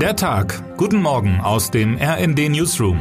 [0.00, 0.62] Der Tag.
[0.76, 2.98] Guten Morgen aus dem RND Newsroom.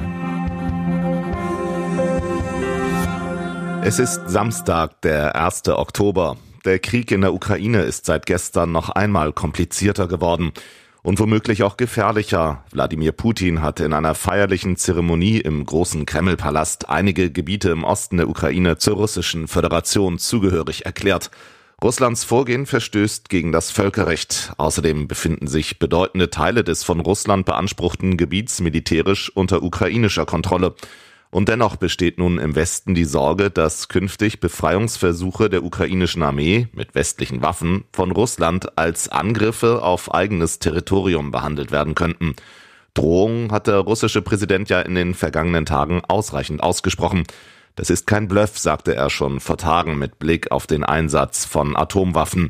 [3.84, 5.68] Es ist Samstag, der 1.
[5.68, 6.38] Oktober.
[6.64, 10.54] Der Krieg in der Ukraine ist seit gestern noch einmal komplizierter geworden
[11.04, 12.64] und womöglich auch gefährlicher.
[12.72, 18.30] Wladimir Putin hat in einer feierlichen Zeremonie im großen Kremlpalast einige Gebiete im Osten der
[18.30, 21.30] Ukraine zur russischen Föderation zugehörig erklärt.
[21.86, 24.54] Russlands Vorgehen verstößt gegen das Völkerrecht.
[24.58, 30.74] Außerdem befinden sich bedeutende Teile des von Russland beanspruchten Gebiets militärisch unter ukrainischer Kontrolle.
[31.30, 36.96] Und dennoch besteht nun im Westen die Sorge, dass künftig Befreiungsversuche der ukrainischen Armee mit
[36.96, 42.34] westlichen Waffen von Russland als Angriffe auf eigenes Territorium behandelt werden könnten.
[42.96, 47.26] Drohungen hat der russische Präsident ja in den vergangenen Tagen ausreichend ausgesprochen.
[47.76, 51.76] Das ist kein Bluff, sagte er schon vor Tagen mit Blick auf den Einsatz von
[51.76, 52.50] Atomwaffen.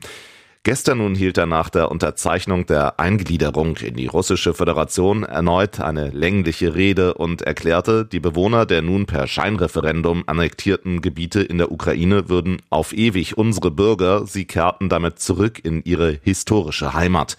[0.65, 6.09] Gestern nun hielt er nach der Unterzeichnung der Eingliederung in die russische Föderation erneut eine
[6.09, 12.29] längliche Rede und erklärte, die Bewohner der nun per Scheinreferendum annektierten Gebiete in der Ukraine
[12.29, 17.37] würden auf ewig unsere Bürger, sie kehrten damit zurück in ihre historische Heimat.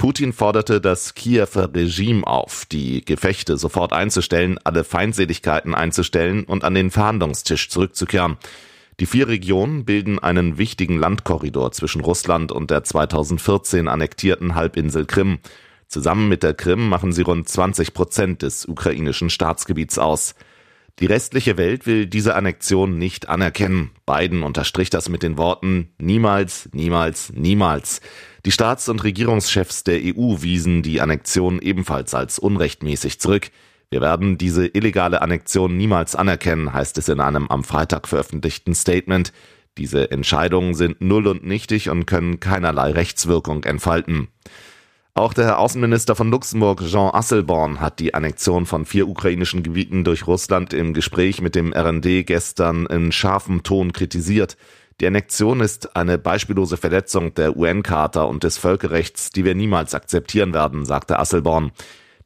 [0.00, 6.72] Putin forderte das Kiewer Regime auf, die Gefechte sofort einzustellen, alle Feindseligkeiten einzustellen und an
[6.72, 8.38] den Verhandlungstisch zurückzukehren.
[8.98, 15.38] Die vier Regionen bilden einen wichtigen Landkorridor zwischen Russland und der 2014 annektierten Halbinsel Krim.
[15.86, 20.34] Zusammen mit der Krim machen sie rund 20 Prozent des ukrainischen Staatsgebiets aus.
[21.00, 23.90] Die restliche Welt will diese Annexion nicht anerkennen.
[24.04, 28.02] Biden unterstrich das mit den Worten Niemals, niemals, niemals.
[28.44, 33.50] Die Staats- und Regierungschefs der EU wiesen die Annexion ebenfalls als unrechtmäßig zurück.
[33.88, 39.32] Wir werden diese illegale Annexion niemals anerkennen, heißt es in einem am Freitag veröffentlichten Statement.
[39.78, 44.28] Diese Entscheidungen sind null und nichtig und können keinerlei Rechtswirkung entfalten.
[45.20, 50.26] Auch der Außenminister von Luxemburg, Jean Asselborn, hat die Annexion von vier ukrainischen Gebieten durch
[50.26, 54.56] Russland im Gespräch mit dem RND gestern in scharfem Ton kritisiert.
[54.98, 60.54] Die Annexion ist eine beispiellose Verletzung der UN-Charta und des Völkerrechts, die wir niemals akzeptieren
[60.54, 61.72] werden, sagte Asselborn.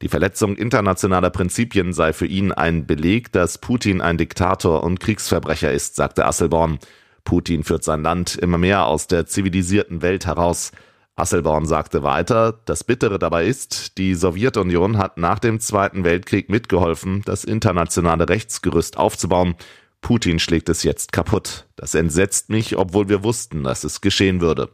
[0.01, 5.69] Die Verletzung internationaler Prinzipien sei für ihn ein Beleg, dass Putin ein Diktator und Kriegsverbrecher
[5.69, 6.79] ist, sagte Asselborn.
[7.25, 10.71] Putin führt sein Land immer mehr aus der zivilisierten Welt heraus.
[11.17, 17.21] Asselborn sagte weiter, das Bittere dabei ist, die Sowjetunion hat nach dem Zweiten Weltkrieg mitgeholfen,
[17.25, 19.55] das internationale Rechtsgerüst aufzubauen.
[20.01, 21.67] Putin schlägt es jetzt kaputt.
[21.77, 24.69] Das entsetzt mich, obwohl wir wussten, dass es geschehen würde.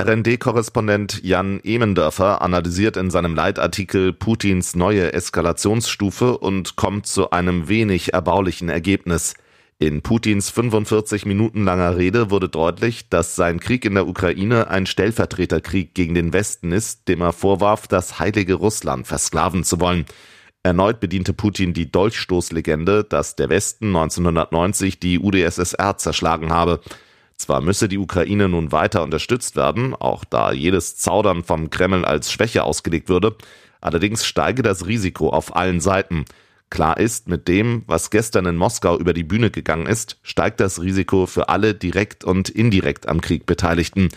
[0.00, 8.12] RND-Korrespondent Jan Emendörfer analysiert in seinem Leitartikel Putins neue Eskalationsstufe und kommt zu einem wenig
[8.12, 9.34] erbaulichen Ergebnis.
[9.80, 14.86] In Putins 45 Minuten langer Rede wurde deutlich, dass sein Krieg in der Ukraine ein
[14.86, 20.06] Stellvertreterkrieg gegen den Westen ist, dem er vorwarf, das heilige Russland versklaven zu wollen.
[20.62, 26.80] Erneut bediente Putin die Dolchstoßlegende, dass der Westen 1990 die UdSSR zerschlagen habe.
[27.36, 32.30] Zwar müsse die Ukraine nun weiter unterstützt werden, auch da jedes Zaudern vom Kreml als
[32.30, 33.36] Schwäche ausgelegt würde,
[33.80, 36.24] allerdings steige das Risiko auf allen Seiten.
[36.74, 40.82] Klar ist, mit dem, was gestern in Moskau über die Bühne gegangen ist, steigt das
[40.82, 44.08] Risiko für alle direkt und indirekt am Krieg Beteiligten.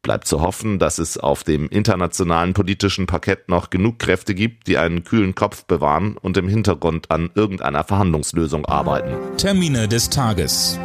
[0.00, 4.78] Bleibt zu hoffen, dass es auf dem internationalen politischen Parkett noch genug Kräfte gibt, die
[4.78, 9.16] einen kühlen Kopf bewahren und im Hintergrund an irgendeiner Verhandlungslösung arbeiten.
[9.36, 10.78] Termine des Tages.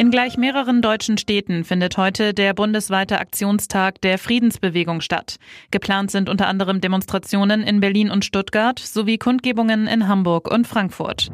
[0.00, 5.36] In gleich mehreren deutschen Städten findet heute der bundesweite Aktionstag der Friedensbewegung statt.
[5.70, 11.30] Geplant sind unter anderem Demonstrationen in Berlin und Stuttgart sowie Kundgebungen in Hamburg und Frankfurt.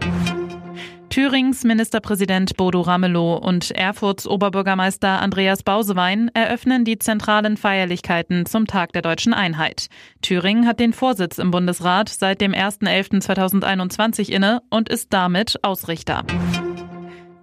[1.11, 8.93] Thürings Ministerpräsident Bodo Ramelow und Erfurts Oberbürgermeister Andreas Bausewein eröffnen die zentralen Feierlichkeiten zum Tag
[8.93, 9.87] der deutschen Einheit.
[10.23, 16.25] Thüringen hat den Vorsitz im Bundesrat seit dem 1.11.2021 inne und ist damit Ausrichter.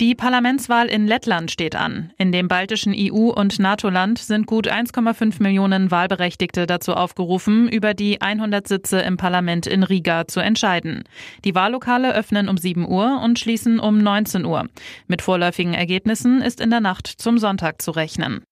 [0.03, 2.11] Die Parlamentswahl in Lettland steht an.
[2.17, 8.19] In dem baltischen EU- und NATO-Land sind gut 1,5 Millionen Wahlberechtigte dazu aufgerufen, über die
[8.19, 11.05] 100 Sitze im Parlament in Riga zu entscheiden.
[11.45, 14.67] Die Wahllokale öffnen um 7 Uhr und schließen um 19 Uhr.
[15.07, 18.43] Mit vorläufigen Ergebnissen ist in der Nacht zum Sonntag zu rechnen.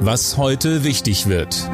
[0.00, 1.68] Was heute wichtig wird.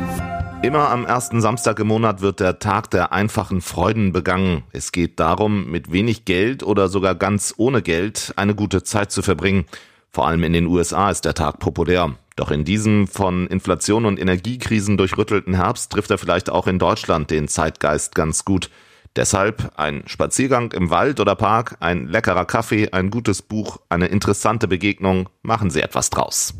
[0.60, 4.64] Immer am ersten Samstag im Monat wird der Tag der einfachen Freuden begangen.
[4.72, 9.22] Es geht darum, mit wenig Geld oder sogar ganz ohne Geld eine gute Zeit zu
[9.22, 9.66] verbringen.
[10.10, 12.16] Vor allem in den USA ist der Tag populär.
[12.34, 17.30] Doch in diesem von Inflation und Energiekrisen durchrüttelten Herbst trifft er vielleicht auch in Deutschland
[17.30, 18.68] den Zeitgeist ganz gut.
[19.14, 24.66] Deshalb ein Spaziergang im Wald oder Park, ein leckerer Kaffee, ein gutes Buch, eine interessante
[24.66, 26.54] Begegnung, machen Sie etwas draus.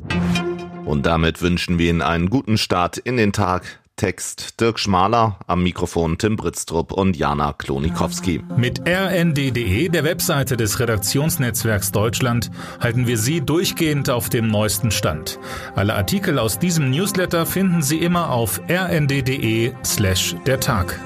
[0.84, 3.80] Und damit wünschen wir Ihnen einen guten Start in den Tag.
[3.98, 8.42] Text Dirk Schmaler, am Mikrofon Tim Britztrup und Jana Klonikowski.
[8.56, 12.50] Mit rnd.de, der Webseite des Redaktionsnetzwerks Deutschland,
[12.80, 15.40] halten wir Sie durchgehend auf dem neuesten Stand.
[15.74, 20.98] Alle Artikel aus diesem Newsletter finden Sie immer auf rnd.de slash der Tag.